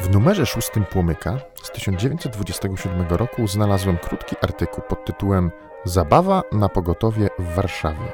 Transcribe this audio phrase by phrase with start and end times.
[0.00, 5.50] W numerze szóstym Płomyka z 1927 roku znalazłem krótki artykuł pod tytułem
[5.84, 8.12] Zabawa na pogotowie w Warszawie.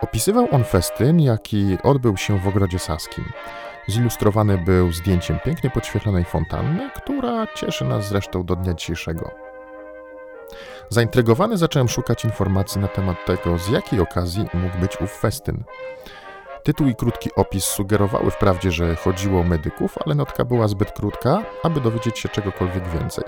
[0.00, 3.24] Opisywał on festyn, jaki odbył się w Ogrodzie Saskim.
[3.88, 9.30] Zilustrowany był zdjęciem pięknie podświetlonej fontanny, która cieszy nas zresztą do dnia dzisiejszego.
[10.88, 15.64] Zaintrygowany zacząłem szukać informacji na temat tego, z jakiej okazji mógł być ów festyn.
[16.62, 21.42] Tytuł i krótki opis sugerowały wprawdzie, że chodziło o medyków, ale notka była zbyt krótka,
[21.62, 23.24] aby dowiedzieć się czegokolwiek więcej.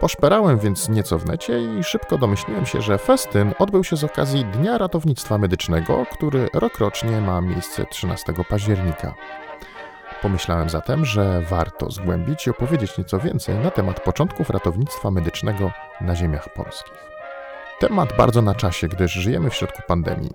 [0.00, 4.44] Poszperałem więc nieco w necie i szybko domyśliłem się, że festyn odbył się z okazji
[4.44, 9.14] Dnia Ratownictwa Medycznego, który rokrocznie ma miejsce 13 października.
[10.22, 15.70] Pomyślałem zatem, że warto zgłębić i opowiedzieć nieco więcej na temat początków ratownictwa medycznego
[16.00, 17.14] na ziemiach polskich.
[17.80, 20.30] Temat bardzo na czasie, gdyż żyjemy w środku pandemii.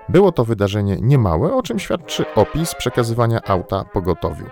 [0.09, 4.45] Było to wydarzenie niemałe, o czym świadczy opis przekazywania auta pogotowiu.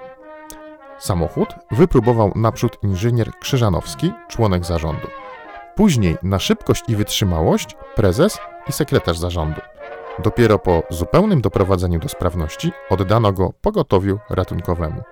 [0.99, 5.07] Samochód wypróbował naprzód inżynier Krzyżanowski, członek zarządu.
[5.75, 9.61] Później na szybkość i wytrzymałość prezes i sekretarz zarządu.
[10.23, 15.03] Dopiero po zupełnym doprowadzeniu do sprawności oddano go pogotowiu ratunkowemu.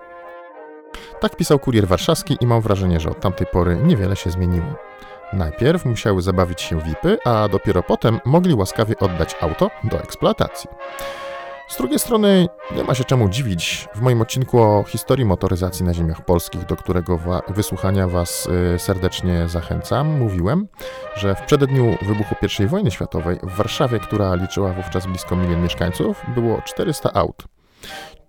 [1.26, 4.76] Tak pisał kurier warszawski i mam wrażenie, że od tamtej pory niewiele się zmieniło.
[5.34, 10.70] Najpierw musiały zabawić się VIPy, a dopiero potem mogli łaskawie oddać auto do eksploatacji.
[11.68, 13.88] Z drugiej strony nie ma się czemu dziwić.
[13.96, 19.48] W moim odcinku o historii motoryzacji na ziemiach polskich, do którego wysłuchania Was y, serdecznie
[19.48, 20.68] zachęcam, mówiłem,
[21.16, 26.22] że w przededniu wybuchu I wojny światowej w Warszawie, która liczyła wówczas blisko milion mieszkańców,
[26.36, 27.48] było 400 aut.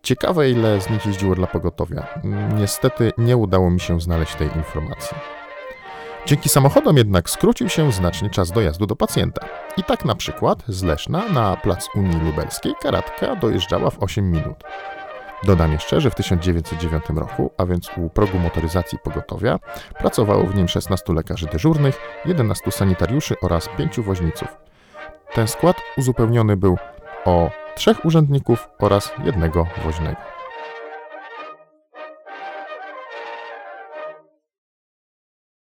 [0.06, 2.06] Ciekawe, ile z nich jeździło dla pogotowia.
[2.55, 5.17] Niestety nie udało mi się znaleźć tej informacji.
[6.27, 9.47] Dzięki samochodom jednak skrócił się znacznie czas dojazdu do pacjenta.
[9.77, 14.65] I tak na przykład z Leszna na plac Unii Lubelskiej karatka dojeżdżała w 8 minut.
[15.44, 19.59] Dodam jeszcze, że w 1909 roku, a więc u progu motoryzacji pogotowia,
[19.99, 24.49] pracowało w nim 16 lekarzy dyżurnych, 11 sanitariuszy oraz 5 woźniców.
[25.34, 26.78] Ten skład uzupełniony był
[27.25, 30.35] o trzech urzędników oraz jednego woźnego.